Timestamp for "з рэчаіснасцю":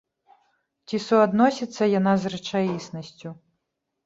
2.25-3.29